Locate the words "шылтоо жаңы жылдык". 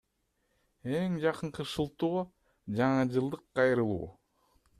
1.73-3.45